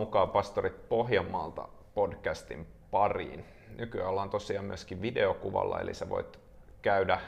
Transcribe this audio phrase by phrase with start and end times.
[0.00, 3.44] mukaan Pastorit Pohjanmaalta podcastin pariin.
[3.76, 6.38] Nykyään ollaan tosiaan myöskin videokuvalla, eli sä voit
[6.82, 7.20] käydä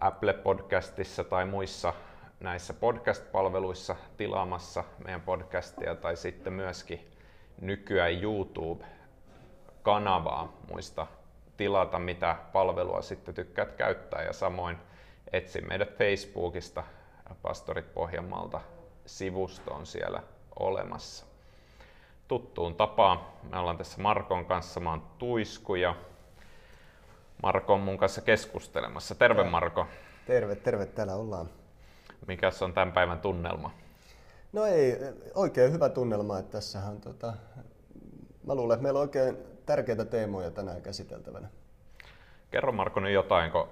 [0.00, 1.94] Apple Podcastissa tai muissa
[2.40, 7.10] näissä podcast-palveluissa tilaamassa meidän podcastia tai sitten myöskin
[7.60, 11.06] nykyään YouTube-kanavaa muista
[11.56, 14.76] tilata, mitä palvelua sitten tykkäät käyttää ja samoin
[15.32, 16.84] etsi meidät Facebookista
[17.42, 18.60] Pastorit Pohjanmaalta
[19.06, 20.22] sivusto on siellä
[20.58, 21.26] olemassa.
[22.28, 23.20] Tuttuun tapaan.
[23.50, 24.80] Me ollaan tässä Markon kanssa.
[24.80, 25.94] Mä oon Tuisku ja
[27.42, 29.14] Marko on mun kanssa keskustelemassa.
[29.14, 29.86] Terve Marko.
[30.26, 30.86] Terve, terve.
[30.86, 31.48] Täällä ollaan.
[32.26, 33.70] Mikäs on tämän päivän tunnelma?
[34.52, 34.96] No ei,
[35.34, 36.38] oikein hyvä tunnelma.
[36.38, 37.32] Että tässähän, tota,
[38.46, 41.48] mä luulen, että meillä on oikein tärkeitä teemoja tänään käsiteltävänä.
[42.50, 43.68] Kerro Marko nyt jotain, kun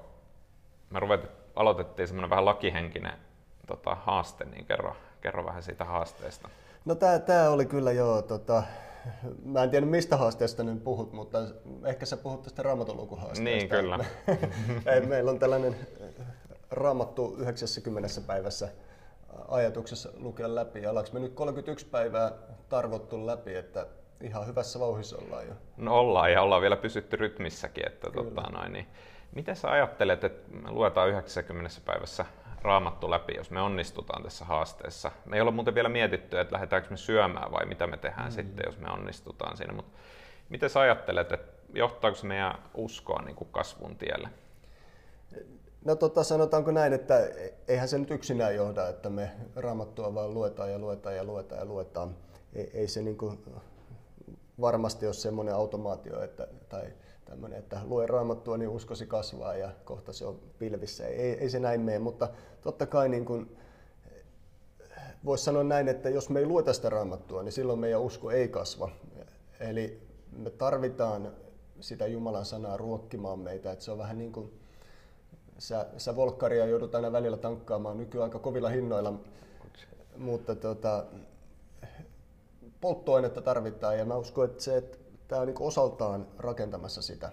[0.91, 3.19] me ruvet, aloitettiin semmoinen vähän lakihenkinen
[3.67, 6.49] tota, haaste, niin kerro, kerro vähän siitä haasteesta.
[6.91, 8.63] No tää, tää oli kyllä jo, tota,
[9.45, 11.39] mä en tiedä mistä haasteesta nyt puhut, mutta
[11.85, 13.45] ehkä sä puhut tästä raamatulukuhaasteesta.
[13.45, 14.05] Niin, kyllä.
[15.09, 15.77] Meillä on tällainen
[16.71, 18.69] raamattu 90 päivässä
[19.49, 20.83] ajatuksessa lukea läpi.
[20.83, 22.33] Ja me nyt 31 päivää
[22.69, 23.87] tarvottu läpi, että
[24.21, 25.55] ihan hyvässä vauhissa ollaan jo.
[25.77, 27.87] No ollaan ja ollaan vielä pysytty rytmissäkin.
[27.87, 28.87] Että tota noin, niin,
[29.35, 32.27] miten sä ajattelet, että me luetaan 90 päivässä
[32.63, 35.11] raamattu läpi, jos me onnistutaan tässä haasteessa.
[35.25, 38.33] Me ei ole muuten vielä mietitty, että lähdetäänkö me syömään vai mitä me tehdään mm.
[38.33, 39.73] sitten, jos me onnistutaan siinä.
[39.73, 39.99] Mutta
[40.49, 44.29] miten sä ajattelet, että johtaako se meidän uskoa niin kuin kasvun tielle?
[45.85, 47.15] No tota, sanotaanko näin, että
[47.69, 51.65] eihän se nyt yksinään johda, että me raamattua vaan luetaan ja luetaan ja luetaan ja
[51.65, 52.17] luetaan.
[52.55, 53.45] Ei, ei se niin kuin
[54.61, 56.93] varmasti ole semmoinen automaatio, että, tai
[57.31, 61.07] tämmöinen, että lue raamattua, niin uskosi kasvaa ja kohta se on pilvissä.
[61.07, 62.29] Ei, ei se näin mene, mutta
[62.61, 63.57] totta kai niin kuin,
[65.25, 68.49] voisi sanoa näin, että jos me ei lueta sitä raamattua, niin silloin meidän usko ei
[68.49, 68.91] kasva.
[69.61, 70.03] Eli
[70.33, 71.33] me tarvitaan
[71.81, 74.61] sitä Jumalan sanaa ruokkimaan meitä, että se on vähän niin kuin
[75.59, 79.21] sä, sä volkkaria joudut aina välillä tankkaamaan nykyään aika kovilla hinnoilla,
[80.17, 81.05] mutta tota,
[82.81, 84.99] polttoainetta tarvitaan ja mä uskon, että se, että
[85.31, 87.33] tämä on niin osaltaan rakentamassa sitä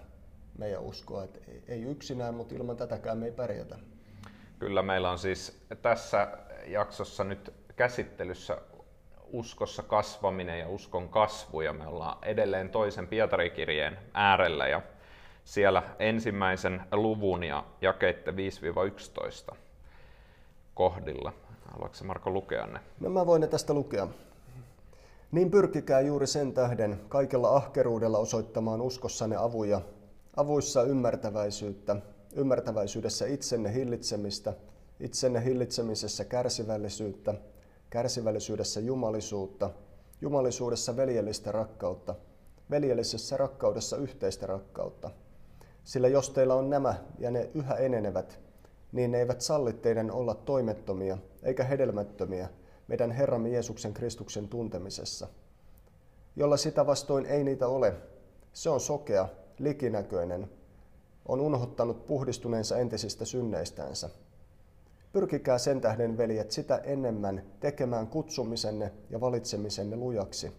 [0.58, 3.78] meidän uskoa, että ei yksinään, mutta ilman tätäkään me ei pärjätä.
[4.58, 6.28] Kyllä meillä on siis tässä
[6.66, 8.58] jaksossa nyt käsittelyssä
[9.32, 14.82] uskossa kasvaminen ja uskon kasvu ja me ollaan edelleen toisen Pietarikirjeen äärellä ja
[15.44, 18.34] siellä ensimmäisen luvun ja jakeitte
[19.52, 19.54] 5-11
[20.74, 21.32] kohdilla.
[21.72, 22.80] Haluatko Marko lukea ne?
[23.00, 24.08] No mä voin ne tästä lukea.
[25.32, 29.80] Niin pyrkikää juuri sen tähden kaikella ahkeruudella osoittamaan uskossanne avuja,
[30.36, 31.96] avuissa ymmärtäväisyyttä,
[32.36, 34.54] ymmärtäväisyydessä itsenne hillitsemistä,
[35.00, 37.34] itsenne hillitsemisessä kärsivällisyyttä,
[37.90, 39.70] kärsivällisyydessä jumalisuutta,
[40.20, 42.14] jumalisuudessa veljellistä rakkautta,
[42.70, 45.10] veljellisessä rakkaudessa yhteistä rakkautta.
[45.84, 48.40] Sillä jos teillä on nämä ja ne yhä enenevät,
[48.92, 52.48] niin ne eivät salli teidän olla toimettomia eikä hedelmättömiä,
[52.88, 55.28] meidän Herramme Jeesuksen Kristuksen tuntemisessa.
[56.36, 57.94] Jolla sitä vastoin ei niitä ole,
[58.52, 59.28] se on sokea,
[59.58, 60.50] likinäköinen,
[61.26, 64.10] on unhottanut puhdistuneensa entisistä synneistänsä.
[65.12, 70.52] Pyrkikää sen tähden, veljet, sitä enemmän tekemään kutsumisenne ja valitsemisenne lujaksi,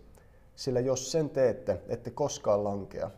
[0.56, 3.12] sillä jos sen teette, ette koskaan lankea.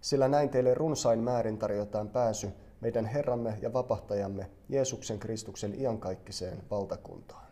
[0.00, 2.48] Sillä näin teille runsain määrin tarjotaan pääsy
[2.80, 7.47] meidän Herramme ja Vapahtajamme Jeesuksen Kristuksen iankaikkiseen valtakuntaan.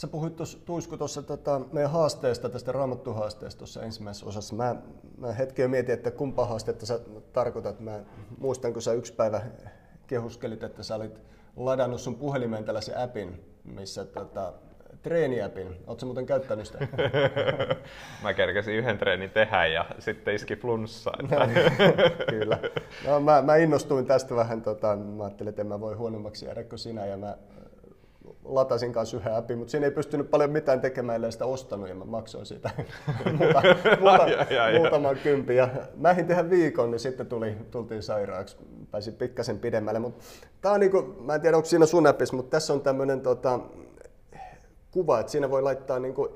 [0.00, 4.54] Sä puhuit tuossa, Tuisku tuossa tota, meidän haasteesta, tästä raamattuhaasteesta tuossa ensimmäisessä osassa.
[4.54, 4.76] Mä,
[5.16, 7.00] mä hetken mietin, että kumpa haastetta sä
[7.32, 7.80] tarkoitat.
[7.80, 8.04] Mä
[8.38, 9.42] muistan, kun sä yksi päivä
[10.06, 11.20] kehuskelit, että sä olit
[11.56, 14.52] ladannut sun puhelimeen tällaisen appin, missä tota,
[15.02, 15.76] treeniäpin.
[15.86, 16.78] Oletko muuten käyttänyt sitä?
[18.22, 21.10] mä kerkesin yhden treenin tehdä ja sitten iski flunssa.
[21.22, 21.38] No,
[22.38, 22.58] kyllä.
[23.06, 24.62] No, mä, mä, innostuin tästä vähän.
[24.62, 27.06] Tota, mä ajattelin, että en mä voi huonommaksi jäädä kuin sinä.
[27.06, 27.36] Ja mä
[28.44, 31.94] latasin kanssa yhden appin, mutta siinä ei pystynyt paljon mitään tekemään, ellei sitä ostanut ja
[31.94, 32.70] mä maksoin siitä
[33.38, 33.62] muuta,
[34.00, 34.26] muuta,
[34.78, 35.56] muutaman kympin.
[35.56, 38.56] Ja mä ehdin tehdä viikon, niin sitten tuli, tultiin sairaaksi.
[38.90, 39.98] Pääsin pikkasen pidemmälle.
[39.98, 40.24] Mutta
[40.60, 43.60] tää on niinku, mä en tiedä onko siinä sun appissa, mutta tässä on tämmöinen tota,
[44.90, 46.30] kuva, että siinä voi laittaa niin kuin,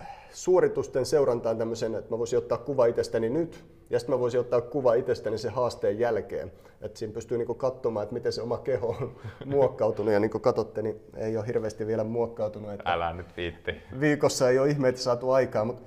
[0.00, 4.40] äh, suoritusten seurantaan tämmöisen, että mä voisin ottaa kuva itsestäni nyt, ja sitten mä voisin
[4.40, 6.52] ottaa kuva itsestäni sen haasteen jälkeen.
[6.80, 9.16] Että siinä pystyy niin katsomaan, että miten se oma keho on
[9.54, 12.72] muokkautunut, ja niin kuin katsotte, niin ei ole hirveästi vielä muokkautunut.
[12.72, 13.72] Että Älä nyt viitti.
[14.00, 15.82] Viikossa ei ole ihmeitä saatu aikaa, mutta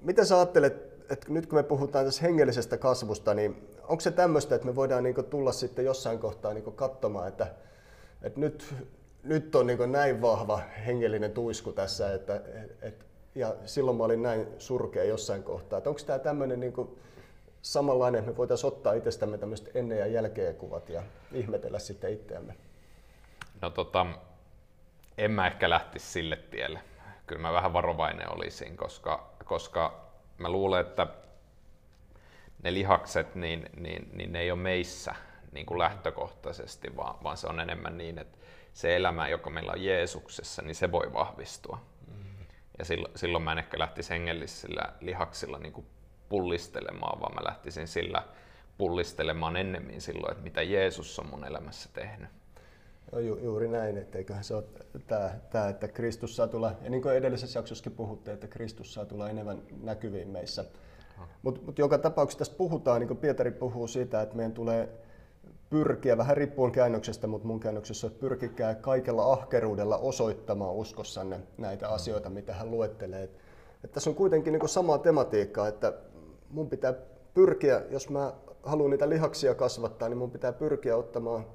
[0.00, 4.54] mitä sä ajattelet, et nyt kun me puhutaan tässä hengellisestä kasvusta, niin onko se tämmöistä,
[4.54, 7.46] että me voidaan niin tulla sitten jossain kohtaa niin katsomaan, että,
[8.22, 8.74] että nyt,
[9.28, 12.40] nyt on niin näin vahva hengellinen tuisku tässä, että,
[12.82, 15.82] et, ja silloin mä olin näin surkea jossain kohtaa.
[15.86, 16.98] Onko tämä tämmöinen niin
[17.62, 21.02] samanlainen, että me voitaisiin ottaa itsestämme tämmöiset ennen ja jälkeen kuvat ja
[21.32, 22.54] ihmetellä sitten itseämme?
[23.60, 24.06] No tota,
[25.18, 26.80] en mä ehkä lähtisi sille tielle.
[27.26, 31.06] Kyllä mä vähän varovainen olisin, koska, koska mä luulen, että
[32.62, 35.14] ne lihakset, niin, niin, niin ne ei ole meissä
[35.52, 38.37] niin kuin lähtökohtaisesti, vaan, vaan se on enemmän niin, että
[38.78, 41.78] se elämä, joka meillä on Jeesuksessa, niin se voi vahvistua.
[42.78, 45.86] Ja silloin, silloin mä en ehkä lähtisi hengellisillä lihaksilla niin kuin
[46.28, 48.22] pullistelemaan, vaan mä lähtisin sillä
[48.78, 52.28] pullistelemaan ennemmin silloin, että mitä Jeesus on mun elämässä tehnyt.
[53.12, 54.64] No, ju, juuri näin, että eiköhän se ole
[55.06, 59.04] tämä, tämä, että Kristus saa tulla, ja niin kuin edellisessä jaksossakin puhutte, että Kristus saa
[59.04, 60.64] tulla enemmän näkyviin meissä.
[61.42, 64.88] Mutta mut joka tapauksessa tässä puhutaan, niin kuin Pietari puhuu siitä, että meidän tulee
[65.70, 71.92] pyrkiä, vähän riippuen käännöksestä, mutta mun käännöksessä että pyrkikää kaikella ahkeruudella osoittamaan uskossanne näitä mm.
[71.92, 73.22] asioita, mitä hän luettelee.
[73.22, 73.30] Et,
[73.84, 75.92] et tässä on kuitenkin niin sama tematiikka, että
[76.50, 76.94] mun pitää
[77.34, 81.46] pyrkiä, jos mä haluan niitä lihaksia kasvattaa, niin mun pitää pyrkiä ottamaan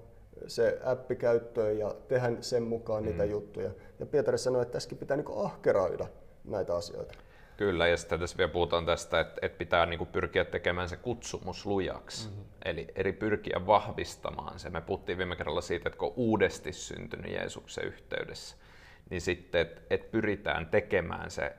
[0.47, 3.09] se appi käyttöön ja tehdä sen mukaan mm.
[3.09, 3.71] niitä juttuja.
[3.99, 6.07] Ja Pietari sanoi, että tässäkin pitää niin ahkeroida
[6.45, 7.13] näitä asioita.
[7.57, 11.65] Kyllä, ja sitten tässä vielä puhutaan tästä, että, että pitää niin pyrkiä tekemään se kutsumus
[11.65, 12.29] lujaksi.
[12.29, 12.43] Mm-hmm.
[12.65, 14.69] Eli eri pyrkiä vahvistamaan se.
[14.69, 18.57] Me puhuttiin viime kerralla siitä, että kun on uudesti syntynyt Jeesuksen yhteydessä,
[19.09, 21.55] niin sitten, että, että pyritään tekemään se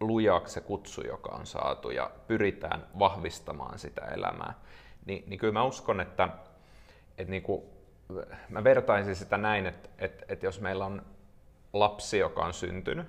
[0.00, 4.54] lujaksi se kutsu, joka on saatu, ja pyritään vahvistamaan sitä elämää.
[5.06, 6.28] Ni, niin kyllä mä uskon, että,
[7.18, 7.62] että niin kuin
[8.48, 11.02] mä vertaisin sitä näin, että, että, että jos meillä on
[11.72, 13.06] lapsi, joka on syntynyt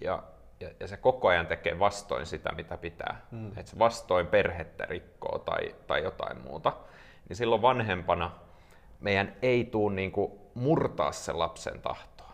[0.00, 0.22] ja,
[0.60, 3.48] ja, ja se koko ajan tekee vastoin sitä, mitä pitää, mm.
[3.48, 6.72] että se vastoin perhettä rikkoo tai, tai jotain muuta,
[7.28, 8.30] niin silloin vanhempana
[9.00, 12.32] meidän ei tule niin kuin murtaa se lapsen tahtoa.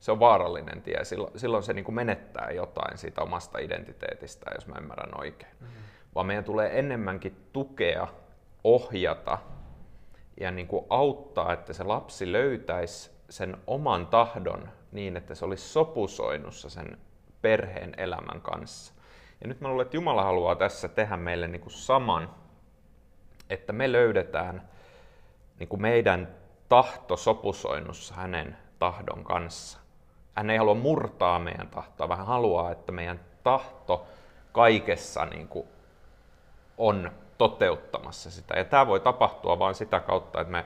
[0.00, 1.04] Se on vaarallinen tie.
[1.04, 5.52] Silloin, silloin se niin kuin menettää jotain siitä omasta identiteetistä, jos mä ymmärrän oikein.
[5.60, 5.66] Mm.
[6.14, 8.08] Vaan meidän tulee enemmänkin tukea,
[8.64, 9.38] ohjata
[10.40, 15.68] ja niin kuin auttaa, että se lapsi löytäisi sen oman tahdon niin, että se olisi
[15.68, 16.98] sopusoinnussa sen
[17.44, 18.94] perheen elämän kanssa.
[19.40, 22.30] Ja nyt mä luulen, että Jumala haluaa tässä tehdä meille niin kuin saman,
[23.50, 24.68] että me löydetään
[25.58, 26.28] niin kuin meidän
[26.68, 29.78] tahto sopusoinnussa hänen tahdon kanssa.
[30.34, 34.06] Hän ei halua murtaa meidän tahtoa, vaan haluaa, että meidän tahto
[34.52, 35.68] kaikessa niin kuin
[36.78, 38.58] on toteuttamassa sitä.
[38.58, 40.64] Ja tämä voi tapahtua vain sitä kautta, että me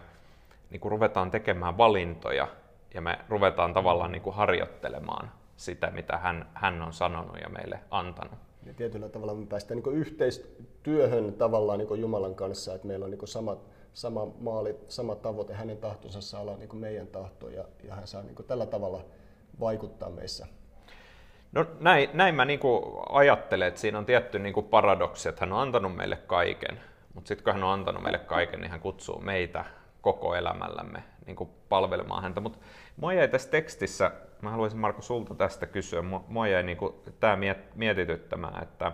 [0.71, 2.49] niin kuin ruvetaan tekemään valintoja
[2.95, 7.81] ja me ruvetaan tavallaan niin kuin harjoittelemaan sitä, mitä hän, hän on sanonut ja meille
[7.91, 8.39] antanut.
[8.67, 13.29] Ja tietyllä tavalla me päästään niin yhteistyöhön tavallaan niin Jumalan kanssa, että meillä on niin
[13.29, 13.57] sama,
[13.93, 18.23] sama maali, sama tavoite, hänen tahtonsa saa olla niin meidän tahto ja, ja hän saa
[18.23, 19.05] niin tällä tavalla
[19.61, 20.47] vaikuttaa meissä.
[21.53, 22.61] No näin, näin mä niin
[23.09, 26.81] ajattelen, että siinä on tietty niin paradoksi, että hän on antanut meille kaiken,
[27.15, 29.65] mutta sitten kun hän on antanut meille kaiken, niin hän kutsuu meitä
[30.13, 32.41] koko elämällämme niin palvelemaan häntä.
[32.41, 32.59] Mutta
[32.97, 34.11] mua jäi tässä tekstissä,
[34.43, 36.79] mä haluaisin Marko sulta tästä kysyä, mua jäi niin
[37.21, 37.39] tämä
[37.75, 38.93] mietityttämään, että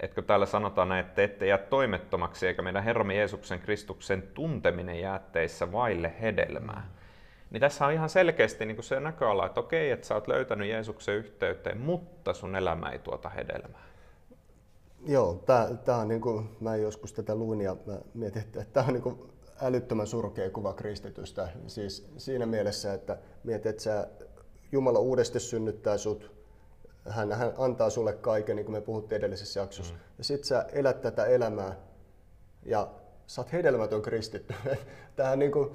[0.00, 5.18] etkö täällä sanotaan näin, että ette jää toimettomaksi eikä meidän Herramme Jeesuksen Kristuksen tunteminen jää
[5.18, 6.88] teissä vaille hedelmää.
[7.50, 10.68] Niin tässä on ihan selkeästi niin kuin se näköala, että okei, että sä oot löytänyt
[10.68, 13.82] Jeesuksen yhteyteen, mutta sun elämä ei tuota hedelmää.
[15.06, 15.44] Joo,
[15.84, 19.02] tämä on niin kuin, mä joskus tätä luin ja mä mietin, että tämä on niin
[19.02, 21.48] kuin älyttömän surkea kuva kristitystä.
[21.66, 24.08] Siis siinä mielessä, että mietit, että sä,
[24.72, 26.30] Jumala uudesti synnyttää sut,
[27.08, 29.94] hän, hän antaa sulle kaiken, niin kuin me puhuttiin edellisessä jaksossa.
[29.94, 30.00] Mm.
[30.18, 31.76] Ja sit sä elät tätä elämää
[32.62, 32.90] ja
[33.26, 34.54] sä oot hedelmätön kristitty.
[35.16, 35.70] Tähän niin kuin,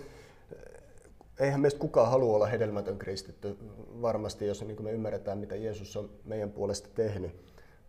[1.39, 3.57] eihän meistä kukaan halua olla hedelmätön kristitty
[4.01, 7.31] varmasti, jos niin me ymmärretään, mitä Jeesus on meidän puolesta tehnyt.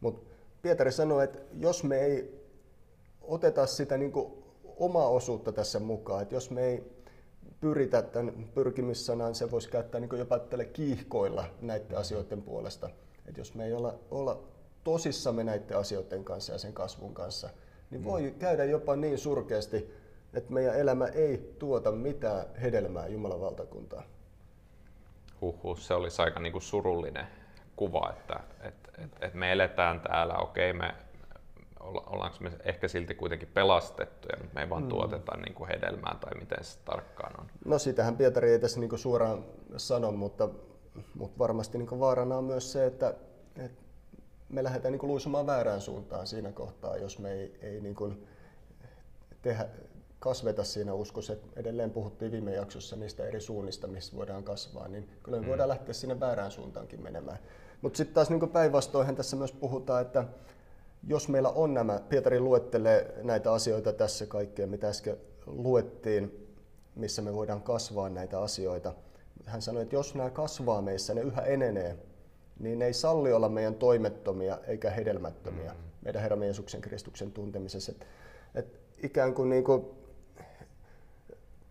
[0.01, 0.23] Mutta
[0.63, 2.43] Pietari sanoi, että jos me ei
[3.21, 4.13] oteta sitä niin
[4.77, 6.93] omaa osuutta tässä mukaan, että jos me ei
[7.61, 12.91] pyritä tämän pyrkimyssanaan, se voisi käyttää niin jopa tälle kiihkoilla näiden asioiden puolesta.
[13.27, 14.41] Että jos me ei olla, olla
[14.85, 17.51] tosissamme näiden asioiden kanssa ja sen kasvun kanssa,
[17.91, 18.35] niin voi mm.
[18.39, 19.95] käydä jopa niin surkeasti,
[20.35, 24.05] että meidän elämä ei tuota mitään hedelmää Jumalan valtakuntaan.
[25.41, 27.27] Huhhuh, se olisi aika niin kuin surullinen
[27.77, 30.95] kuva, että, että, että, että me eletään täällä, okei me
[31.83, 34.89] ollaanko me ehkä silti kuitenkin pelastettuja, mutta me ei vaan mm.
[34.89, 37.47] tuoteta niin kuin hedelmää tai miten se tarkkaan on.
[37.65, 39.45] No sitähän Pietari ei tässä niin kuin suoraan
[39.77, 40.49] sano, mutta,
[41.15, 43.15] mutta varmasti niin kuin vaarana on myös se, että,
[43.57, 43.83] että
[44.49, 48.27] me lähdetään niin kuin luisumaan väärään suuntaan siinä kohtaa, jos me ei, ei niin kuin
[49.43, 49.69] tehdä,
[50.19, 51.35] kasveta siinä uskossa.
[51.57, 55.49] Edelleen puhuttiin viime jaksossa niistä eri suunnista, missä voidaan kasvaa, niin kyllä me mm.
[55.49, 57.39] voidaan lähteä sinne väärään suuntaankin menemään.
[57.83, 60.25] Mutta sitten taas niin päinvastoinhan tässä myös puhutaan, että
[61.07, 65.17] jos meillä on nämä, Pietari luettelee näitä asioita tässä kaikkea, mitä äsken
[65.47, 66.49] luettiin,
[66.95, 68.95] missä me voidaan kasvaa näitä asioita.
[69.45, 71.99] Hän sanoi, että jos nämä kasvaa meissä, ne yhä enenee,
[72.59, 75.85] niin ne ei salli olla meidän toimettomia eikä hedelmättömiä mm-hmm.
[76.05, 77.93] meidän Herran Jeesuksen Kristuksen tuntemisessa.
[77.93, 78.07] Et,
[78.55, 79.87] et ikään kuin, niin kuin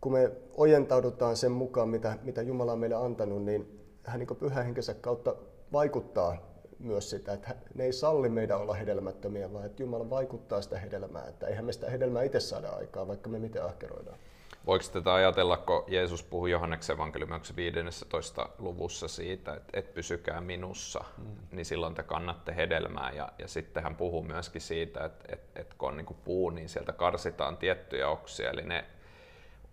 [0.01, 4.93] kun me ojentaudutaan sen mukaan, mitä, mitä Jumala on meille antanut, niin hän niin pyhähenkensä
[4.93, 5.35] kautta
[5.73, 6.50] vaikuttaa
[6.83, 11.27] myös sitä, että ne ei salli meidän olla hedelmättömiä, vaan että Jumala vaikuttaa sitä hedelmää.
[11.27, 14.17] Että eihän me sitä hedelmää itse saada aikaa, vaikka me miten ahkeroidaan.
[14.65, 18.49] Voiko tätä ajatella, kun Jeesus puhui Johanneksen evankeliumiksi 15.
[18.59, 21.25] luvussa siitä, että et pysykää minussa, mm.
[21.51, 23.11] niin silloin te kannatte hedelmää.
[23.11, 26.69] Ja, ja sitten hän puhuu myöskin siitä, että et, et kun on niin puu, niin
[26.69, 28.85] sieltä karsitaan tiettyjä oksia, eli ne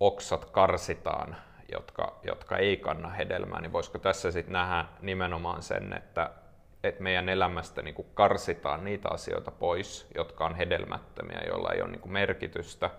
[0.00, 1.36] oksat karsitaan,
[1.72, 6.30] jotka, jotka ei kanna hedelmää, niin voisiko tässä sitten nähdä nimenomaan sen, että,
[6.84, 11.90] että meidän elämästä niin kuin karsitaan niitä asioita pois, jotka on hedelmättömiä, joilla ei ole
[11.90, 12.90] niin kuin merkitystä,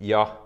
[0.00, 0.36] ja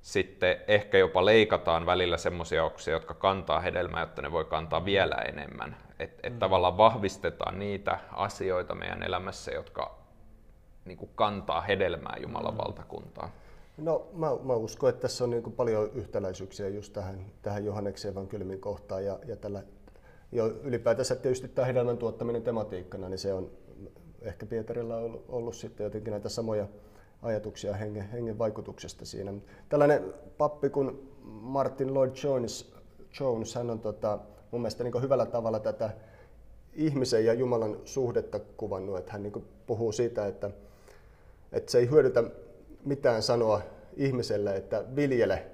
[0.00, 5.14] sitten ehkä jopa leikataan välillä semmoisia oksia, jotka kantaa hedelmää, jotta ne voi kantaa vielä
[5.14, 5.76] enemmän.
[5.98, 6.38] Että et mm.
[6.38, 9.98] tavallaan vahvistetaan niitä asioita meidän elämässä, jotka
[10.84, 12.58] niin kuin kantaa hedelmää Jumalan mm.
[12.58, 13.30] valtakuntaa.
[13.76, 18.60] No mä, mä uskon, että tässä on niin paljon yhtäläisyyksiä just tähän, tähän Johanneksen evankeliumin
[18.60, 19.62] kohtaan ja, ja tällä
[20.32, 23.50] jo ylipäätänsä tietysti tämä hedelmän tuottaminen tematiikkana, niin se on
[24.22, 26.66] ehkä Pietarilla ollut, ollut sitten jotenkin näitä samoja
[27.22, 29.32] ajatuksia hengen, hengen vaikutuksesta siinä.
[29.68, 32.74] Tällainen pappi kuin Martin Lloyd Jones,
[33.20, 34.18] Jones hän on tota,
[34.50, 35.90] mun mielestä niin hyvällä tavalla tätä
[36.72, 40.50] ihmisen ja Jumalan suhdetta kuvannut, että hän niin puhuu siitä, että,
[41.52, 42.24] että se ei hyödytä
[42.84, 43.62] mitään sanoa
[43.96, 45.46] ihmiselle, että viljele,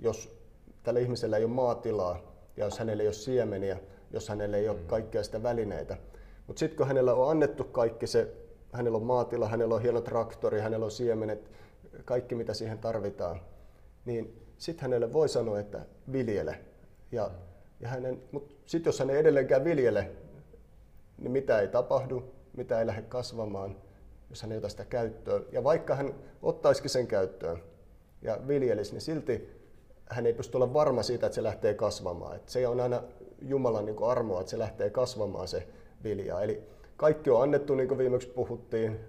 [0.00, 0.36] jos
[0.82, 3.78] tällä ihmisellä ei ole maatilaa ja jos hänellä ei ole siemeniä,
[4.10, 4.86] jos hänellä ei ole mm.
[4.86, 5.96] kaikkea sitä välineitä.
[6.46, 8.32] Mutta sitten kun hänellä on annettu kaikki se,
[8.72, 11.50] hänellä on maatila, hänellä on hieno traktori, hänellä on siemenet,
[12.04, 13.40] kaikki mitä siihen tarvitaan,
[14.04, 15.80] niin sitten hänelle voi sanoa, että
[16.12, 16.60] viljele.
[17.12, 17.30] Ja,
[17.80, 20.10] ja hänen, mutta sitten jos hän ei edelleenkään viljele,
[21.18, 23.76] niin mitä ei tapahdu, mitä ei lähde kasvamaan,
[24.30, 25.46] jos hän ei ota sitä käyttöön.
[25.52, 27.62] Ja vaikka hän ottaisikin sen käyttöön
[28.22, 29.63] ja viljelisi, niin silti
[30.10, 32.36] hän ei pysty olla varma siitä, että se lähtee kasvamaan.
[32.36, 33.02] Että se on aina
[33.42, 35.68] Jumalan niin armoa, että se lähtee kasvamaan se
[36.04, 36.40] vilja.
[36.40, 36.62] Eli
[36.96, 39.00] kaikki on annettu, niin kuin viimeksi puhuttiin.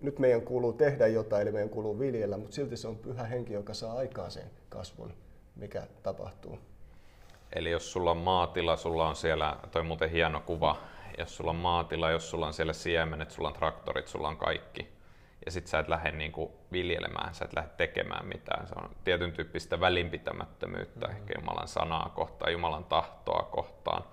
[0.00, 3.52] Nyt meidän kuuluu tehdä jotain, eli meidän kuuluu viljellä, mutta silti se on pyhä henki,
[3.52, 5.12] joka saa aikaan sen kasvun,
[5.56, 6.58] mikä tapahtuu.
[7.52, 10.76] Eli jos sulla on maatila, sulla on siellä, toi muuten hieno kuva,
[11.18, 14.88] jos sulla on maatila, jos sulla on siellä siemenet, sulla on traktorit, sulla on kaikki,
[15.46, 18.66] ja sit sä et lähde niinku viljelemään, sä et lähde tekemään mitään.
[18.66, 21.20] Se on tietyn tyyppistä välinpitämättömyyttä, mm-hmm.
[21.20, 24.04] ehkä Jumalan sanaa kohtaan, Jumalan tahtoa kohtaan,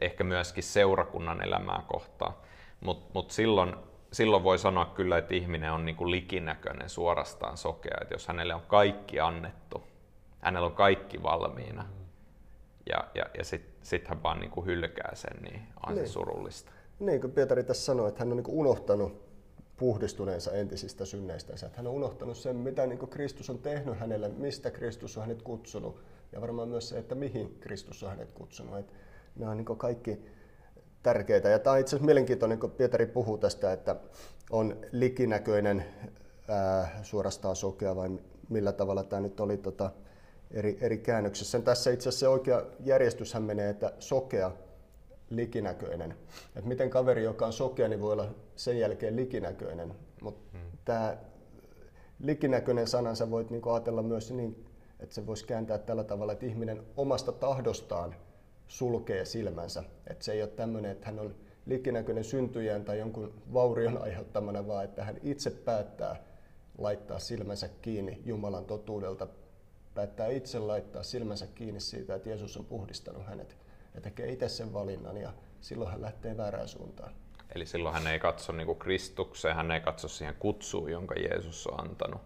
[0.00, 2.34] ehkä myöskin seurakunnan elämää kohtaan.
[2.80, 3.76] Mutta mut silloin,
[4.12, 7.98] silloin voi sanoa kyllä, että ihminen on niinku likinäköinen, suorastaan sokea.
[8.02, 9.82] että jos hänelle on kaikki annettu,
[10.40, 12.00] hänellä on kaikki valmiina, mm-hmm
[12.90, 16.06] ja, ja, ja sitten sit hän vaan niin kuin hylkää sen, niin on niin.
[16.06, 16.72] se surullista.
[17.00, 19.29] Niin kuin Pietari tässä sanoi, että hän on niin kuin unohtanut
[19.80, 21.52] puhdistuneensa entisistä synneistä.
[21.52, 25.42] Että hän on unohtanut sen, mitä niin Kristus on tehnyt hänelle, mistä Kristus on hänet
[25.42, 28.78] kutsunut ja varmaan myös se, että mihin Kristus on hänet kutsunut.
[28.78, 28.92] Että
[29.36, 30.20] nämä on niin kaikki
[31.02, 31.48] tärkeitä.
[31.48, 33.96] Ja tämä on itse asiassa mielenkiintoinen, kun Pietari puhuu tästä, että
[34.50, 35.84] on likinäköinen,
[36.48, 38.18] ää, suorastaan sokea vai
[38.48, 39.90] millä tavalla tämä nyt oli tota,
[40.50, 41.60] eri, eri käännöksissä.
[41.60, 44.52] Tässä itse asiassa se oikea järjestyshän menee, että sokea,
[45.30, 46.14] likinäköinen.
[46.56, 49.94] Et miten kaveri, joka on sokea, niin voi olla sen jälkeen likinäköinen.
[50.22, 50.78] Mutta hmm.
[50.84, 51.16] tämä
[52.18, 54.66] likinäköinen sanansa voit niinku ajatella myös niin,
[55.00, 58.14] että se voisi kääntää tällä tavalla, että ihminen omasta tahdostaan
[58.68, 59.84] sulkee silmänsä.
[60.10, 61.34] Että se ei ole tämmöinen, että hän on
[61.66, 66.22] likinäköinen syntyjän tai jonkun vaurion aiheuttamana, vaan että hän itse päättää
[66.78, 69.26] laittaa silmänsä kiinni Jumalan totuudelta,
[69.94, 73.56] päättää itse laittaa silmänsä kiinni siitä, että Jeesus on puhdistanut hänet
[73.94, 77.12] ja tekee itse sen valinnan ja silloin hän lähtee väärään suuntaan.
[77.54, 81.80] Eli silloin hän ei katso niin Kristukseen, hän ei katso siihen kutsuun, jonka Jeesus on
[81.80, 82.20] antanut,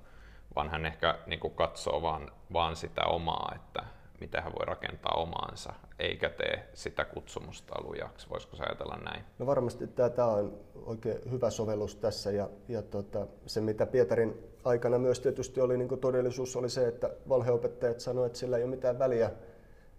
[0.57, 3.85] vaan hän ehkä niin kuin katsoo vaan, vaan sitä omaa, että
[4.21, 8.31] miten hän voi rakentaa omaansa, eikä tee sitä kutsumusta alujaksi.
[8.31, 9.25] Voisiko sä ajatella näin?
[9.39, 14.99] No varmasti tämä on oikein hyvä sovellus tässä ja, ja tota, se mitä Pietarin aikana
[14.99, 18.99] myös tietysti oli niin todellisuus oli se, että valheopettajat sanoivat, että sillä ei ole mitään
[18.99, 19.31] väliä,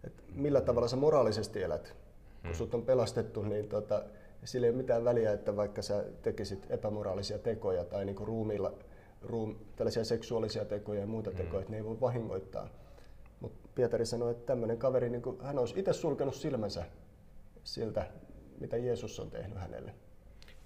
[0.05, 1.95] että millä tavalla sä moraalisesti elät.
[2.41, 2.53] Kun hmm.
[2.53, 4.03] sut on pelastettu, niin tota,
[4.43, 8.73] sillä ei ole mitään väliä, että vaikka sä tekisit epämoraalisia tekoja tai niin kuin ruumiilla,
[9.21, 11.35] ruum, tällaisia seksuaalisia tekoja ja muita mm.
[11.35, 12.67] tekoja, että ne ei voi vahingoittaa.
[13.39, 16.85] Mutta Pietari sanoi, että tämmöinen kaveri, niin kuin, hän olisi itse sulkenut silmänsä
[17.63, 18.05] siltä,
[18.59, 19.93] mitä Jeesus on tehnyt hänelle.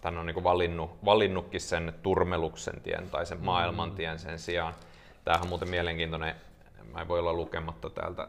[0.04, 3.46] Hän on niin valinnut, valinnutkin sen turmeluksen tien tai sen mm.
[3.46, 4.74] maailman tien sen sijaan.
[5.26, 6.36] Tämähän on muuten mielenkiintoinen,
[6.94, 8.28] mä en voi olla lukematta täältä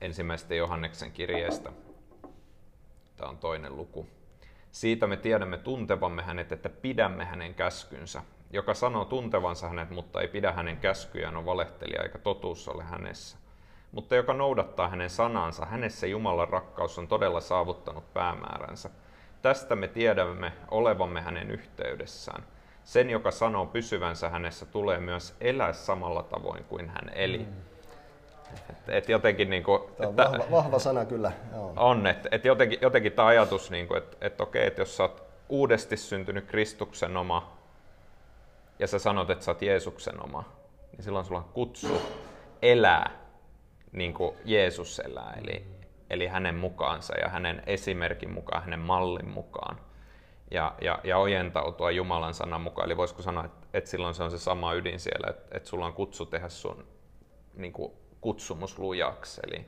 [0.00, 1.72] ensimmäisestä Johanneksen kirjeestä.
[3.16, 4.06] Tämä on toinen luku.
[4.70, 8.22] Siitä me tiedämme tuntevamme hänet, että pidämme hänen käskynsä.
[8.50, 13.38] Joka sanoo tuntevansa hänet, mutta ei pidä hänen käskyjään, on valehtelija eikä totuus ole hänessä.
[13.92, 18.90] Mutta joka noudattaa hänen sanansa, hänessä Jumalan rakkaus on todella saavuttanut päämääränsä.
[19.42, 22.44] Tästä me tiedämme olevamme hänen yhteydessään.
[22.84, 27.38] Sen, joka sanoo pysyvänsä hänessä, tulee myös elää samalla tavoin kuin hän eli.
[27.38, 27.75] Mm.
[28.70, 31.32] Et, et jotenkin niinku, tämä on että, vahva, vahva sana kyllä.
[31.52, 31.72] Joo.
[31.76, 35.22] On, että et jotenkin, jotenkin tämä ajatus, niinku, että et okei, että jos sä oot
[35.48, 37.56] uudesti syntynyt Kristuksen oma
[38.78, 40.44] ja sä sanot, että sä oot Jeesuksen oma,
[40.92, 42.02] niin silloin sulla on kutsu
[42.62, 43.10] elää
[43.92, 45.66] niin kuin Jeesus elää, eli,
[46.10, 49.80] eli hänen mukaansa ja hänen esimerkin mukaan, hänen mallin mukaan.
[50.50, 52.86] Ja, ja, ja ojentautua Jumalan sanan mukaan.
[52.86, 55.86] Eli voisiko sanoa, että, että silloin se on se sama ydin siellä, että, että sulla
[55.86, 56.86] on kutsu tehdä sun
[57.54, 57.92] niin kuin,
[58.26, 59.40] kutsumus lujaksi.
[59.46, 59.66] Eli...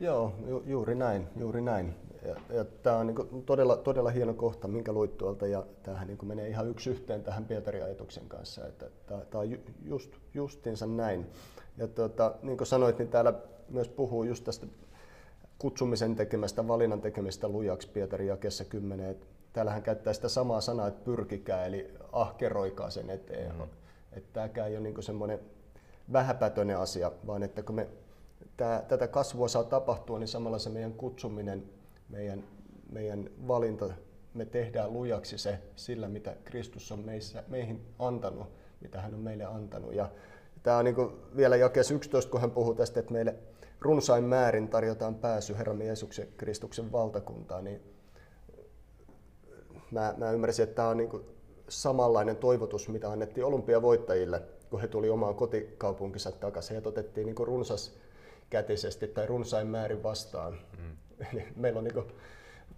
[0.00, 1.94] Joo, ju, juuri näin, juuri näin.
[2.26, 6.18] Ja, ja tämä on niin todella, todella hieno kohta, minkä luit tuolta, ja tämähän niin
[6.22, 11.26] menee ihan yksi yhteen tähän Pietarin ajatuksen kanssa, että tämä, on just, justinsa näin.
[11.76, 13.32] Ja tuota, niin kuin sanoit, niin täällä
[13.68, 14.66] myös puhuu just tästä
[15.58, 19.10] kutsumisen tekemästä, valinnan tekemistä lujaksi Pietari jakessa 10.
[19.10, 23.56] Että täällä hän käyttää sitä samaa sanaa, että pyrkikää, eli ahkeroikaa sen eteen.
[23.56, 23.62] Mm.
[24.12, 25.40] Että tämäkään ei ole niin semmoinen
[26.12, 27.88] vähäpätöinen asia, vaan että kun me
[28.88, 31.70] tätä kasvua saa tapahtua, niin samalla se meidän kutsuminen,
[32.08, 32.44] meidän,
[32.92, 33.90] meidän valinta,
[34.34, 38.46] me tehdään lujaksi se sillä, mitä Kristus on meissä, meihin antanut,
[38.80, 39.94] mitä hän on meille antanut.
[39.94, 40.10] Ja
[40.62, 40.96] tämä on niin
[41.36, 43.34] vielä jakeessa 11, kun hän puhuu tästä, että meille
[43.80, 47.80] runsain määrin tarjotaan pääsy Herramme Jeesuksen Kristuksen valtakuntaan, niin
[49.90, 51.10] mä, mä ymmärsin, että tämä on niin
[51.68, 56.76] samanlainen toivotus, mitä annettiin olympiavoittajille, kun he tuli omaan kotikaupunkinsa takaisin.
[56.76, 57.96] He otettiin niin runsas
[58.50, 60.52] kätisesti tai runsain määrin vastaan.
[60.52, 60.96] Mm.
[61.32, 62.12] Eli meillä on, niin kuin,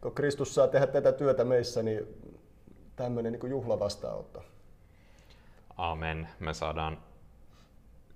[0.00, 2.06] kun Kristus saa tehdä tätä työtä meissä, niin
[2.96, 4.44] tämmöinen niin juhlavastaanotto.
[5.76, 6.28] Amen.
[6.40, 6.98] Me saadaan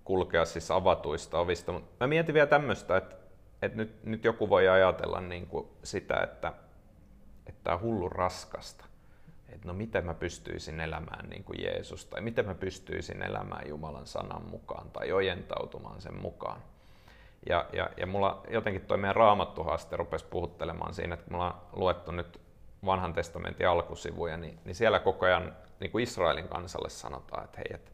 [0.05, 1.81] kulkea siis avatuista ovista.
[2.01, 3.17] Mä mietin vielä tämmöistä, että,
[3.63, 6.53] että nyt, nyt joku voi ajatella niin kuin sitä, että,
[7.47, 8.85] että tämä on hullu raskasta.
[9.49, 14.07] Että no miten mä pystyisin elämään niin kuin Jeesus, tai miten mä pystyisin elämään Jumalan
[14.07, 16.63] sanan mukaan, tai ojentautumaan sen mukaan.
[17.49, 22.13] Ja, ja, ja mulla jotenkin toi meidän raamattuhaaste rupesi puhuttelemaan siinä, että mulla on luettu
[22.13, 22.41] nyt
[22.85, 27.67] vanhan testamentin alkusivuja, niin, niin siellä koko ajan niin kuin Israelin kansalle sanotaan, että hei,
[27.75, 27.91] että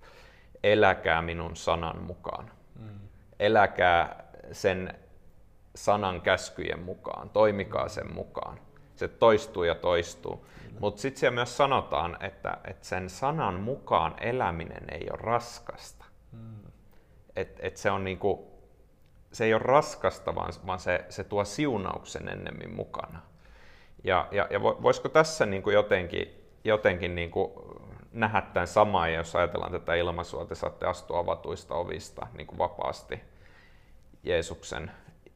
[0.62, 2.50] eläkää minun sanan mukaan.
[2.78, 3.00] Mm.
[3.40, 4.94] Eläkää sen
[5.74, 8.60] sanan käskyjen mukaan, toimikaa sen mukaan.
[8.96, 10.46] Se toistuu ja toistuu.
[10.80, 16.04] Mutta sitten siellä myös sanotaan, että, että sen sanan mukaan eläminen ei ole raskasta.
[16.32, 16.56] Mm.
[17.36, 18.51] Et, et se, on niinku,
[19.32, 23.22] se ei ole raskasta, vaan, vaan se, se tuo siunauksen ennemmin mukana.
[24.04, 26.28] Ja, ja, ja voisiko tässä niinku jotenkin,
[26.64, 27.52] jotenkin niinku
[28.12, 32.58] nähdä tämän samaa, ja jos ajatellaan tätä ilmaisua, te saatte astua avatuista ovista niin kuin
[32.58, 33.20] vapaasti
[34.22, 34.90] Jeesuksen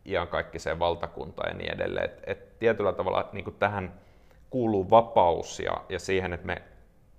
[0.06, 2.04] iankaikkiseen valtakuntaan ja niin edelleen.
[2.04, 4.00] Et, et tietyllä tavalla niin kuin tähän
[4.50, 6.62] kuuluu vapaus ja, ja siihen, että me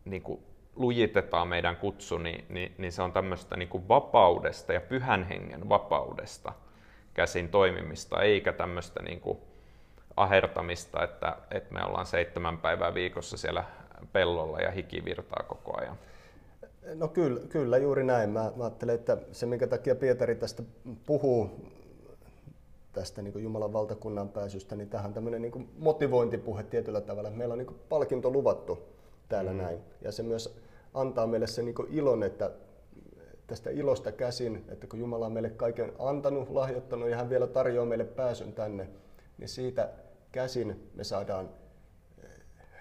[0.05, 0.43] niin kuin
[0.75, 5.69] lujitetaan meidän kutsu, niin, niin, niin se on tämmöistä niin kuin vapaudesta ja pyhän hengen
[5.69, 6.53] vapaudesta
[7.17, 9.37] käsin toimimista, eikä tämmöistä niin kuin
[10.17, 13.63] ahertamista, että, että me ollaan seitsemän päivää viikossa siellä
[14.13, 15.97] pellolla ja hiki virtaa koko ajan.
[16.95, 18.29] No kyllä, kyllä juuri näin.
[18.29, 20.63] Mä, mä ajattelen, että se minkä takia Pietari tästä
[21.05, 21.49] puhuu,
[22.93, 27.29] tästä niin Jumalan valtakunnan pääsystä, niin tähän on tämmöinen niin motivointipuhe tietyllä tavalla.
[27.29, 28.79] Meillä on niin palkinto luvattu
[29.29, 29.57] täällä mm.
[29.57, 29.79] näin.
[30.01, 30.57] Ja se myös
[30.93, 32.51] antaa meille sen niin ilon, että
[33.47, 37.85] tästä ilosta käsin, että kun Jumala on meille kaiken antanut, lahjoittanut ja hän vielä tarjoaa
[37.85, 38.89] meille pääsyn tänne,
[39.37, 39.89] niin siitä
[40.31, 41.49] käsin me saadaan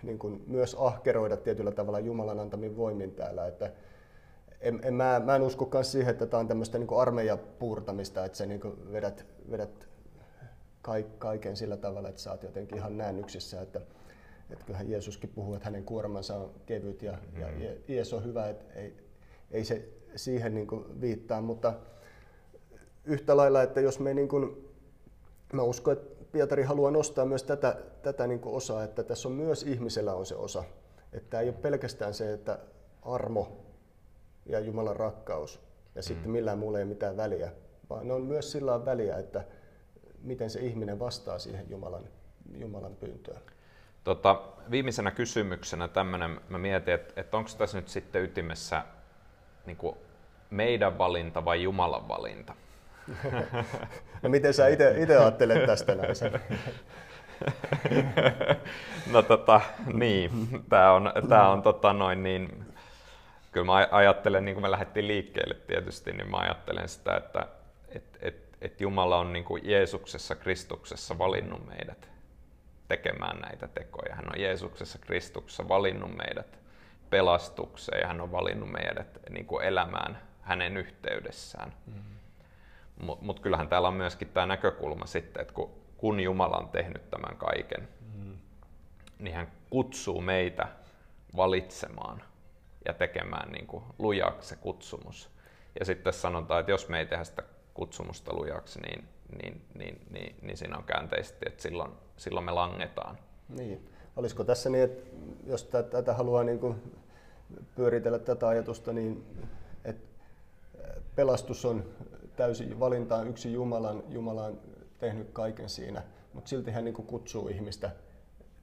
[0.02, 3.46] niin kuin myös ahkeroida tietyllä tavalla Jumalan antamin voimin täällä.
[3.46, 3.72] Että
[4.60, 8.38] en, en, mä, mä en usko myös siihen, että tämä on tämmöistä niin armeijapuurtamista, että
[8.38, 9.88] sä niin kuin vedät, vedät
[11.18, 13.60] kaiken sillä tavalla, että sä oot jotenkin ihan näännyksissä.
[13.60, 13.80] Että,
[14.50, 17.40] että kyllähän Jeesuskin puhuu, että hänen kuormansa on kevyt ja, mm.
[17.62, 18.96] ja Jeesus on hyvä, että ei,
[19.50, 21.74] ei se siihen niin kuin viittaa, mutta
[23.04, 24.68] yhtä lailla, että jos me niin kuin,
[25.52, 29.34] mä uskon, että Pietari haluaa nostaa myös tätä, tätä niin kuin osaa, että tässä on
[29.34, 30.64] myös ihmisellä on se osa.
[31.12, 32.58] Että ei ole pelkästään se, että
[33.02, 33.66] armo
[34.46, 35.60] ja Jumalan rakkaus
[35.94, 36.02] ja mm.
[36.02, 37.52] sitten millään muulla ei ole mitään väliä,
[37.90, 39.44] vaan ne on myös sillä väliä, että
[40.22, 42.08] miten se ihminen vastaa siihen Jumalan,
[42.54, 43.40] Jumalan pyyntöön.
[44.04, 48.84] Tota, viimeisenä kysymyksenä tämmöinen, mä mietin, että, että onko tässä nyt sitten ytimessä
[49.66, 49.96] niin kuin
[50.50, 52.54] meidän valinta vai Jumalan valinta?
[54.22, 56.10] no miten sä itse ajattelet tästä näin?
[59.12, 59.60] no tota,
[59.92, 60.30] niin,
[60.68, 62.64] tämä on, tää on tota noin niin,
[63.52, 67.46] kyllä mä ajattelen, niin kuin me lähdettiin liikkeelle tietysti, niin mä ajattelen sitä, että
[67.88, 72.08] et, et, et Jumala on niin kuin Jeesuksessa, Kristuksessa valinnut meidät
[72.88, 74.14] tekemään näitä tekoja.
[74.14, 76.58] Hän on Jeesuksessa, Kristuksessa valinnut meidät
[77.10, 81.72] pelastukseen ja hän on valinnut meidät niin kuin elämään hänen yhteydessään.
[81.86, 82.16] Mm-hmm.
[83.06, 87.10] Mutta mut kyllähän täällä on myöskin tämä näkökulma sitten, että kun, kun Jumala on tehnyt
[87.10, 88.36] tämän kaiken, mm-hmm.
[89.18, 90.68] niin hän kutsuu meitä
[91.36, 92.22] valitsemaan
[92.84, 95.30] ja tekemään niin kuin lujaksi se kutsumus.
[95.78, 97.42] Ja sitten sanotaan, että jos me ei tehdä sitä
[97.74, 99.08] kutsumusta lujaksi, niin,
[99.42, 103.18] niin, niin, niin, niin siinä on käänteisesti, että silloin, silloin me langetaan.
[103.48, 103.88] Niin.
[104.16, 105.10] Olisiko tässä niin, että
[105.46, 106.92] jos tätä haluaa niin kuin
[107.76, 109.26] pyöritellä tätä ajatusta, niin
[111.16, 111.84] pelastus on
[112.36, 114.60] täysin valintaan yksi Jumalan, Jumala on
[114.98, 116.02] tehnyt kaiken siinä,
[116.32, 117.90] mutta silti hän niin kutsuu ihmistä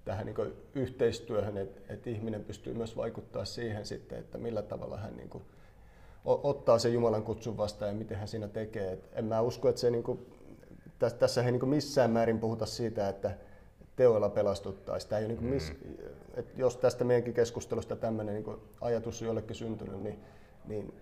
[0.06, 5.18] tähän niin yhteistyöhön, että, että ihminen pystyy myös vaikuttaa siihen sitten, että millä tavalla hän
[5.18, 5.44] niin kuin
[6.26, 8.92] ottaa sen Jumalan kutsun vastaan ja miten hän siinä tekee.
[8.92, 10.20] Et en mä usko, että se niin kuin,
[11.20, 13.38] tässä ei niin missään määrin puhuta siitä, että
[13.96, 15.10] teoilla pelastuttaisiin.
[15.10, 15.94] Tämä ei niin miss, mm.
[16.34, 20.20] että jos tästä meidänkin keskustelusta tämmöinen niin ajatus on jollekin syntynyt, niin,
[20.66, 20.94] niin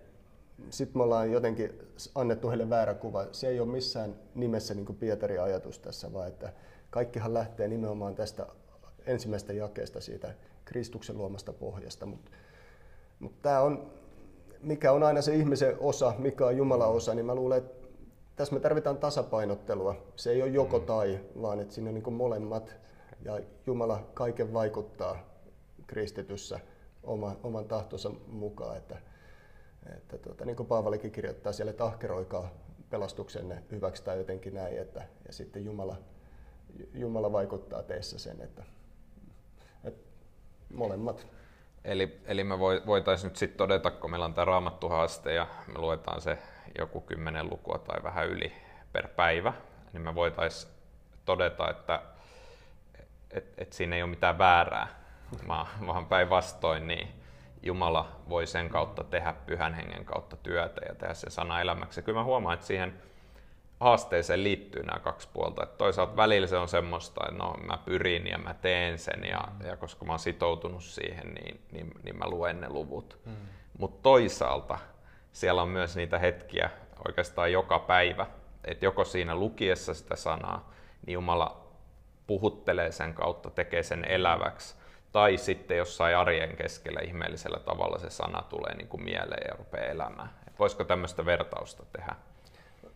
[0.70, 1.78] sitten me ollaan jotenkin
[2.14, 3.26] annettu heille väärä kuva.
[3.32, 6.52] Se ei ole missään nimessä niin Pietarin ajatus tässä, vaan että
[6.90, 8.46] kaikkihan lähtee nimenomaan tästä
[9.06, 12.06] ensimmäistä jakeesta siitä Kristuksen luomasta pohjasta.
[12.06, 12.30] Mutta
[13.18, 13.92] mut tämä on,
[14.62, 17.88] mikä on aina se ihmisen osa, mikä on Jumalan osa, niin mä luulen, että
[18.36, 19.96] tässä me tarvitaan tasapainottelua.
[20.16, 20.84] Se ei ole joko mm.
[20.84, 22.76] tai, vaan että siinä on niin molemmat.
[23.24, 25.18] Ja Jumala kaiken vaikuttaa
[25.86, 26.60] kristityssä
[27.02, 28.76] oma, oman tahtonsa mukaan.
[28.76, 28.98] Että,
[29.96, 32.50] että tuota, niin kuin Paavalikin kirjoittaa siellä, että ahkeroikaa
[32.90, 34.78] pelastuksenne hyväksi tai jotenkin näin.
[34.78, 35.96] Että, ja sitten Jumala,
[36.94, 38.62] Jumala vaikuttaa teissä sen, että,
[39.84, 40.10] että
[40.74, 41.26] molemmat.
[41.84, 46.20] Eli, eli me voitaisiin nyt sitten todeta, kun meillä on tämä raamattuhaaste ja me luetaan
[46.20, 46.38] se
[46.78, 48.52] joku kymmenen lukua tai vähän yli
[48.92, 49.52] per päivä,
[49.92, 50.72] niin me voitaisiin
[51.24, 52.02] todeta, että
[53.30, 54.88] et, et siinä ei ole mitään väärää,
[55.86, 57.21] vaan päinvastoin niin
[57.62, 62.00] Jumala voi sen kautta tehdä pyhän hengen kautta työtä ja tehdä se sana elämäksi.
[62.00, 63.02] Ja kyllä mä huomaan, että siihen
[63.80, 65.62] haasteeseen liittyy nämä kaksi puolta.
[65.62, 69.40] Että toisaalta välillä se on semmoista, että no mä pyrin ja mä teen sen ja,
[69.66, 73.18] ja koska mä oon sitoutunut siihen, niin, niin, niin mä luen ne luvut.
[73.26, 73.32] Mm.
[73.78, 74.78] Mutta toisaalta
[75.32, 76.70] siellä on myös niitä hetkiä
[77.06, 78.26] oikeastaan joka päivä,
[78.64, 80.72] että joko siinä lukiessa sitä sanaa,
[81.06, 81.66] niin Jumala
[82.26, 84.74] puhuttelee sen kautta, tekee sen eläväksi,
[85.12, 89.86] tai sitten jossain arjen keskellä ihmeellisellä tavalla se sana tulee niin kuin mieleen ja rupeaa
[89.86, 90.30] elämään.
[90.48, 92.16] Et voisiko tämmöistä vertausta tehdä?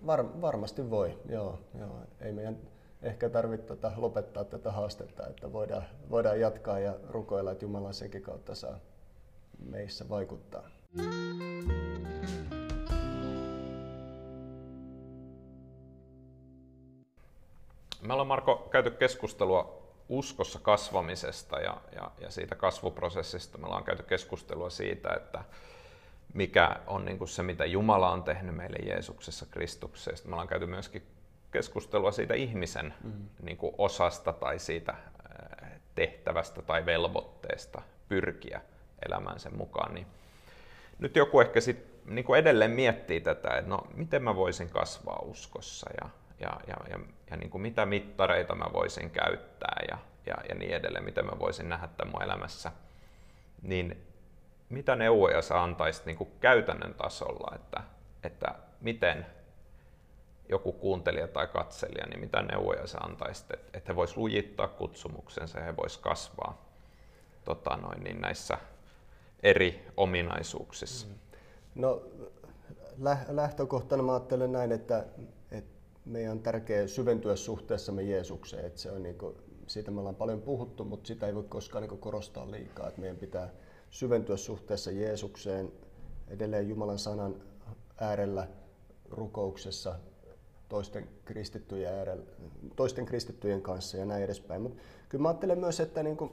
[0.07, 2.00] Var, varmasti voi, joo, joo.
[2.20, 2.57] Ei meidän
[3.02, 8.22] ehkä tarvitse tota lopettaa tätä haastetta, että voidaan, voidaan jatkaa ja rukoilla, että Jumala senkin
[8.22, 8.79] kautta saa
[9.59, 10.62] meissä vaikuttaa.
[18.02, 23.59] Me ollaan Marko käyty keskustelua uskossa kasvamisesta ja, ja, ja siitä kasvuprosessista.
[23.59, 25.45] Me ollaan käyty keskustelua siitä, että
[26.35, 30.29] mikä on niin kuin se, mitä Jumala on tehnyt meille Jeesuksessa Kristuksessa.
[30.29, 31.03] Me ollaan käyty myöskin
[31.51, 33.29] keskustelua siitä ihmisen mm.
[33.42, 34.95] niin kuin osasta tai siitä
[35.95, 38.61] tehtävästä tai velvoitteesta pyrkiä
[39.07, 39.95] elämään sen mukaan.
[39.95, 40.07] Niin
[40.99, 45.23] nyt joku ehkä sit, niin kuin edelleen miettii tätä, että no, miten mä voisin kasvaa
[45.23, 46.09] uskossa ja,
[46.40, 46.99] ja, ja, ja,
[47.31, 51.38] ja niin kuin mitä mittareita mä voisin käyttää ja, ja, ja niin edelleen, miten mä
[51.38, 52.72] voisin nähdä tämän mun elämässä,
[53.62, 54.07] niin
[54.68, 57.83] mitä neuvoja sä antaisit niin kuin käytännön tasolla, että,
[58.22, 59.27] että miten
[60.49, 65.59] joku kuuntelija tai katselija, niin mitä neuvoja sä antaisit, että, että he vois lujittaa kutsumuksensa
[65.59, 66.66] ja he vois kasvaa
[67.44, 68.59] tota noin, niin näissä
[69.42, 71.07] eri ominaisuuksissa?
[71.75, 72.03] No
[73.29, 75.05] lähtökohtana mä ajattelen näin, että
[76.07, 78.64] meidän on tärkeää syventyä suhteessamme Jeesukseen.
[78.64, 81.88] Että se on niin kuin, siitä me ollaan paljon puhuttu, mutta sitä ei voi koskaan
[81.88, 82.88] niin korostaa liikaa.
[82.88, 83.51] Että meidän pitää
[83.90, 85.73] syventyä suhteessa Jeesukseen,
[86.29, 87.42] edelleen Jumalan sanan
[88.01, 88.49] äärellä
[89.11, 89.95] rukouksessa,
[90.69, 92.25] toisten kristittyjen, äärellä,
[92.77, 94.62] toisten kristittyjen kanssa ja näin edespäin.
[94.62, 96.31] Mutta kyllä mä ajattelen myös, että niin kuin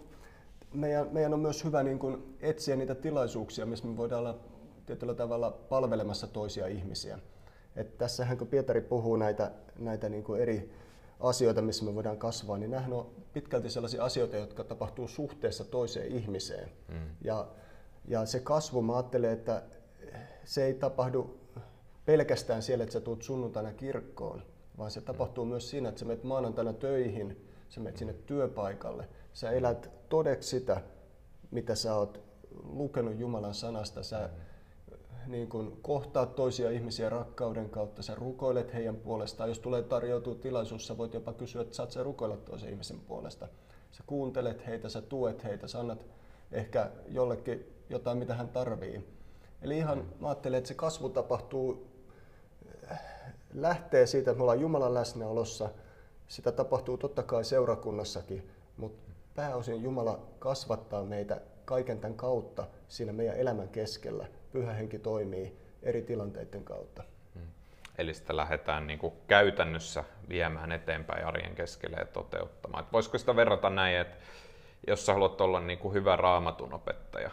[0.74, 4.40] meidän, meidän on myös hyvä niin kuin etsiä niitä tilaisuuksia, missä me voidaan olla
[4.86, 7.20] tietyllä tavalla palvelemassa toisia ihmisiä.
[7.76, 10.74] Et tässähän kun Pietari puhuu näitä, näitä niin kuin eri
[11.20, 16.12] asioita, missä me voidaan kasvaa, niin nämähän on pitkälti sellaisia asioita, jotka tapahtuu suhteessa toiseen
[16.12, 16.70] ihmiseen.
[16.88, 17.16] Mm.
[17.22, 17.48] Ja,
[18.08, 19.64] ja se kasvu, mä ajattelen, että
[20.44, 21.40] se ei tapahdu
[22.06, 24.44] pelkästään siellä, että sä tulet sunnuntaina kirkkoon,
[24.78, 25.50] vaan se tapahtuu mm.
[25.50, 30.82] myös siinä, että sä menet maanantaina töihin, sä menet sinne työpaikalle, sä elät todeksi sitä,
[31.52, 32.24] mitä sä oot
[32.64, 34.42] lukenut Jumalan sanasta, sä mm.
[35.28, 39.50] Niin kun kohtaat toisia ihmisiä rakkauden kautta, sä rukoilet heidän puolestaan.
[39.50, 43.48] Jos tulee tarjoutua tilaisuus, sä voit jopa kysyä, että saat sä rukoilla toisen ihmisen puolesta.
[43.92, 46.06] Sä kuuntelet heitä, sä tuet heitä, sä annat
[46.52, 49.08] ehkä jollekin jotain, mitä hän tarvii.
[49.62, 50.06] Eli ihan mm.
[50.20, 51.88] mä ajattelen, että se kasvu tapahtuu,
[53.54, 55.70] lähtee siitä, että me ollaan Jumalan läsnäolossa.
[56.28, 63.38] Sitä tapahtuu totta kai seurakunnassakin, mutta pääosin Jumala kasvattaa meitä kaiken tämän kautta siinä meidän
[63.38, 64.28] elämän keskellä.
[64.54, 67.04] Pyhä henki toimii eri tilanteiden kautta.
[67.36, 67.48] Hmm.
[67.98, 72.84] Eli sitä lähdetään niin kuin käytännössä viemään eteenpäin arjen keskelle ja toteuttamaan.
[72.84, 74.18] Et voisiko sitä verrata näin, että
[74.88, 77.32] jos sä haluat olla niin kuin hyvä raamatun opettaja,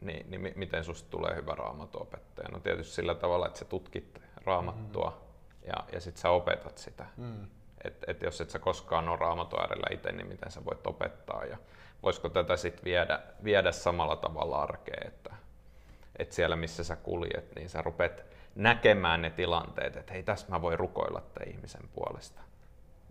[0.00, 2.48] niin, niin miten susta tulee hyvä raamatun opettaja?
[2.48, 5.68] No tietysti sillä tavalla, että sä tutkit raamattua mm.
[5.68, 7.06] ja, ja sitten sä opetat sitä.
[7.16, 7.46] Mm.
[7.84, 11.44] Et, et jos et sä koskaan ole raamatun äärellä itse, niin miten sä voit opettaa
[11.44, 11.58] ja
[12.02, 15.34] voisiko tätä sitten viedä, viedä samalla tavalla arkeen, että,
[16.18, 18.24] että siellä missä sä kuljet, niin sä rupet
[18.54, 22.40] näkemään ne tilanteet, että hei tässä mä voin rukoilla tämän ihmisen puolesta.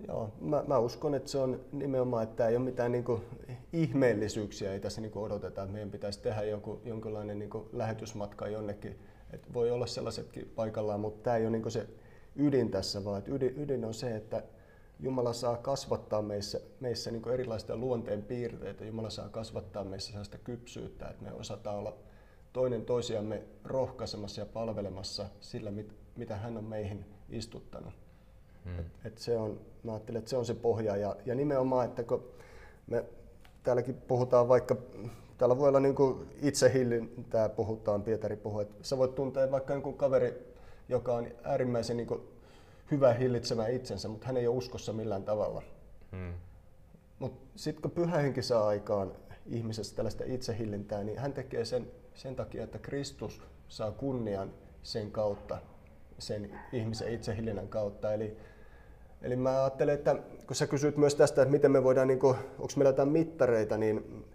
[0.07, 3.21] Joo, mä, mä uskon, että se on nimenomaan, että ei ole mitään niin kuin,
[3.73, 8.47] ihmeellisyyksiä, ei tässä niin kuin odoteta, että meidän pitäisi tehdä joku, jonkinlainen niin kuin, lähetysmatka
[8.47, 8.99] jonnekin.
[9.33, 11.87] Et voi olla sellaisetkin paikallaan, mutta tämä ei ole niin kuin se
[12.35, 14.43] ydin tässä, vaan että ydin, ydin on se, että
[14.99, 18.85] Jumala saa kasvattaa meissä, meissä niin erilaisia luonteen piirteitä.
[18.85, 21.97] Jumala saa kasvattaa meissä sellaista kypsyyttä, että me osataan olla
[22.53, 27.93] toinen toisiamme rohkaisemassa ja palvelemassa sillä, mit, mitä hän on meihin istuttanut.
[28.65, 28.79] Hmm.
[28.79, 30.97] Et, et se on, mä ajattelen, että se on se pohja.
[30.97, 32.23] Ja, ja nimenomaan, että kun
[32.87, 33.05] me
[33.63, 34.75] täälläkin puhutaan vaikka,
[35.37, 35.95] täällä voi olla niin
[36.41, 40.55] itsehillintää puhutaan, Pietari puhuu, että sä voit tuntea vaikka jonkun kaveri,
[40.89, 42.21] joka on äärimmäisen niin
[42.91, 45.61] hyvä hillitsemään itsensä, mutta hän ei ole uskossa millään tavalla.
[46.11, 46.33] Hmm.
[47.19, 49.11] Mutta sitten kun pyhä henki saa aikaan
[49.45, 55.57] ihmisessä tällaista itsehillintää, niin hän tekee sen sen takia, että Kristus saa kunnian sen kautta,
[56.19, 58.13] sen ihmisen itsehillinnän kautta.
[58.13, 58.37] Eli,
[59.21, 60.15] eli mä ajattelen, että
[60.47, 64.25] kun sä kysyt myös tästä, että miten me voidaan, niin onko meillä jotain mittareita, niin,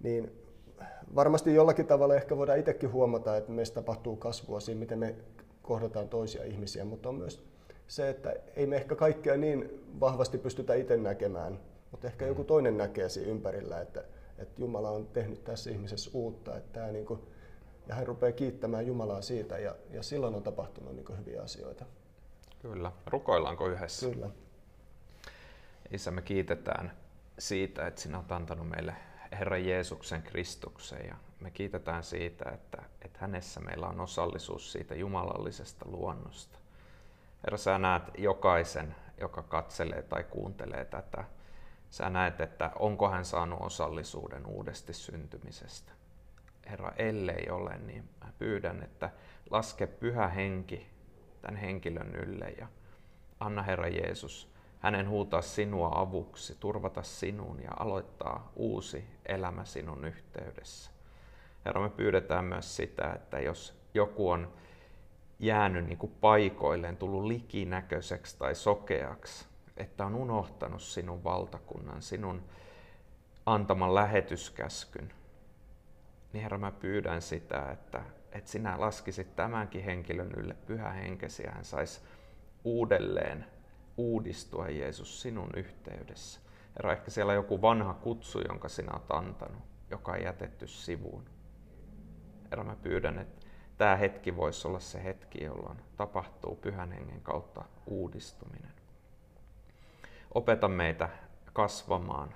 [0.00, 0.44] niin
[1.14, 5.14] varmasti jollakin tavalla ehkä voidaan itsekin huomata, että meistä tapahtuu kasvua siinä, miten me
[5.62, 7.44] kohdataan toisia ihmisiä, mutta on myös
[7.86, 12.76] se, että ei me ehkä kaikkea niin vahvasti pystytä itse näkemään, mutta ehkä joku toinen
[12.76, 14.04] näkee siinä ympärillä, että,
[14.44, 17.20] että Jumala on tehnyt tässä ihmisessä uutta, että tämä niin kuin,
[17.86, 21.84] ja hän rupeaa kiittämään Jumalaa siitä ja, ja silloin on tapahtunut niin hyviä asioita.
[22.62, 22.92] Kyllä.
[23.06, 24.10] Rukoillaanko yhdessä?
[24.10, 24.30] Kyllä.
[25.90, 26.92] Isä, me kiitetään
[27.38, 28.94] siitä, että sinä olet antanut meille
[29.38, 35.84] Herran Jeesuksen Kristuksen ja me kiitetään siitä, että, että hänessä meillä on osallisuus siitä jumalallisesta
[35.88, 36.58] luonnosta.
[37.44, 41.24] Herra, sä näet jokaisen, joka katselee tai kuuntelee tätä.
[41.94, 45.92] Sä näet, että onko hän saanut osallisuuden uudesti syntymisestä.
[46.70, 49.10] Herra, ellei ole, niin mä pyydän, että
[49.50, 50.86] laske pyhä henki
[51.42, 52.66] tämän henkilön ylle ja
[53.40, 60.90] anna Herra Jeesus hänen huutaa sinua avuksi, turvata sinun ja aloittaa uusi elämä sinun yhteydessä.
[61.64, 64.52] Herra, me pyydetään myös sitä, että jos joku on
[65.38, 72.42] jäänyt niin kuin paikoilleen, tullut likinäköiseksi tai sokeaksi, että on unohtanut sinun valtakunnan, sinun
[73.46, 75.12] antaman lähetyskäskyn,
[76.32, 81.50] niin Herra, mä pyydän sitä, että, että sinä laskisit tämänkin henkilön ylle pyhä henkesi ja
[81.50, 82.00] hän saisi
[82.64, 83.46] uudelleen
[83.96, 86.40] uudistua Jeesus sinun yhteydessä.
[86.76, 91.24] Herra, ehkä siellä on joku vanha kutsu, jonka sinä olet antanut, joka on jätetty sivuun.
[92.50, 93.46] Herra, mä pyydän, että
[93.78, 98.73] tämä hetki voisi olla se hetki, jolloin tapahtuu pyhän hengen kautta uudistuminen.
[100.34, 101.08] Opeta meitä
[101.52, 102.34] kasvamaan.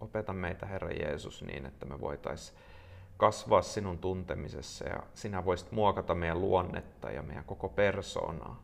[0.00, 2.58] Opeta meitä, Herra Jeesus, niin, että me voitaisiin
[3.16, 8.62] kasvaa sinun tuntemisessa ja sinä voisit muokata meidän luonnetta ja meidän koko persoonaa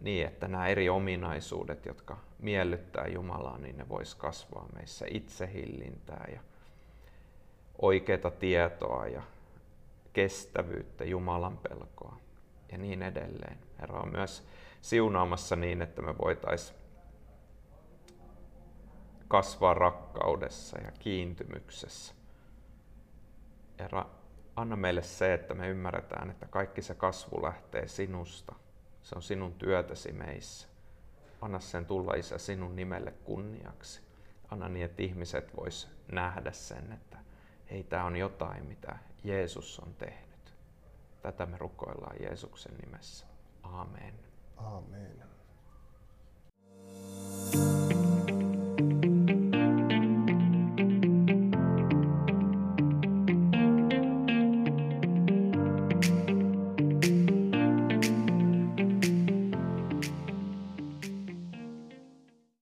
[0.00, 6.40] niin, että nämä eri ominaisuudet, jotka miellyttää Jumalaa, niin ne vois kasvaa meissä itsehillintää ja
[7.82, 9.22] oikeita tietoa ja
[10.12, 12.16] kestävyyttä, Jumalan pelkoa
[12.72, 13.58] ja niin edelleen.
[13.80, 14.48] Herra on myös
[14.80, 16.77] siunaamassa niin, että me voitaisiin
[19.28, 22.14] kasvaa rakkaudessa ja kiintymyksessä.
[23.78, 24.06] Herra,
[24.56, 28.54] anna meille se, että me ymmärretään, että kaikki se kasvu lähtee sinusta.
[29.02, 30.68] Se on sinun työtäsi meissä.
[31.40, 34.02] Anna sen tulla, Isä, sinun nimelle kunniaksi.
[34.50, 37.18] Anna niin, että ihmiset vois nähdä sen, että
[37.70, 40.54] hei, tämä on jotain, mitä Jeesus on tehnyt.
[41.22, 43.26] Tätä me rukoillaan Jeesuksen nimessä.
[43.62, 44.14] Amen.
[44.56, 45.37] Amen.